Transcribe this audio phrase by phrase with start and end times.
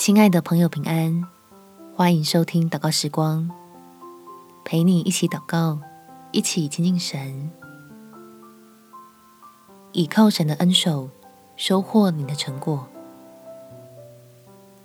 [0.00, 1.26] 亲爱的朋友，平安！
[1.94, 3.50] 欢迎收听祷告时光，
[4.64, 5.78] 陪你一起祷告，
[6.32, 7.50] 一起亲近神，
[9.92, 11.10] 倚靠神的恩手，
[11.54, 12.88] 收获你的成果。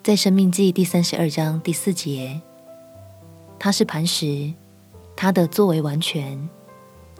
[0.03, 2.41] 在生命记第三十二章第四节，
[3.57, 4.51] 他是磐石，
[5.15, 6.49] 他的作为完全，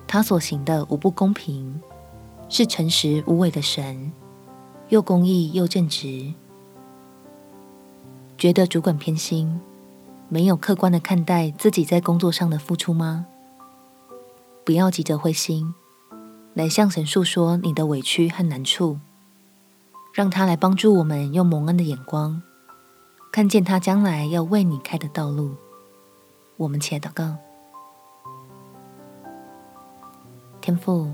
[0.05, 1.81] 他所行的无不公平，
[2.49, 4.12] 是诚实无伪的神，
[4.89, 6.34] 又公义又正直。
[8.38, 9.59] 觉得主管偏心，
[10.27, 13.25] 没有客观的看待自己在工作上的付出吗？
[14.66, 15.73] 不要急着灰心，
[16.53, 18.99] 来向神诉说你的委屈和难处，
[20.13, 22.41] 让他来帮助我们用蒙恩的眼光，
[23.31, 25.55] 看见他将来要为你开的道路。
[26.58, 27.36] 我们且祷告，
[30.59, 31.13] 天父，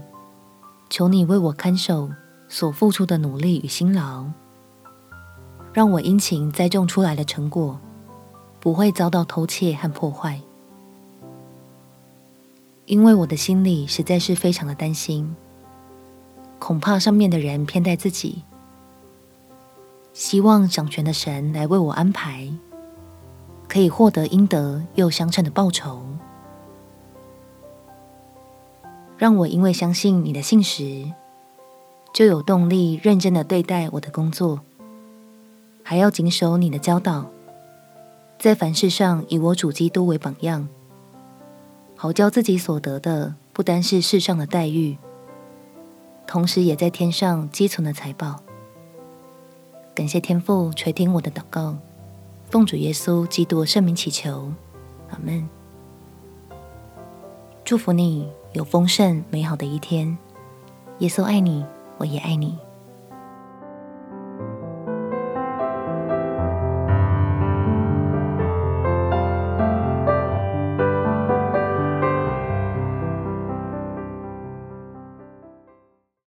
[0.90, 2.10] 求你为我看守
[2.48, 4.26] 所付出的努力与辛劳。
[5.74, 7.80] 让我殷勤栽种出来的成果，
[8.60, 10.42] 不会遭到偷窃和破坏，
[12.86, 15.34] 因为我的心里实在是非常的担心，
[16.60, 18.44] 恐怕上面的人偏待自己，
[20.12, 22.52] 希望掌权的神来为我安排，
[23.70, 26.02] 可以获得应得又相称的报酬。
[29.18, 31.14] 让我因为相信你的信实，
[32.12, 34.60] 就有动力认真的对待我的工作。
[35.92, 37.26] 还要谨守你的教导，
[38.40, 40.70] 在凡事上以我主基督为榜样，
[41.98, 44.98] 好叫自己所得的不单是世上的待遇，
[46.26, 48.40] 同时也在天上积存的财宝。
[49.94, 51.76] 感谢天父垂听我的祷告，
[52.50, 54.54] 奉主耶稣基督圣名祈求，
[55.10, 55.46] 阿门。
[57.66, 60.18] 祝福你有丰盛美好的一天。
[61.00, 61.66] 耶稣爱你，
[61.98, 62.58] 我也爱你。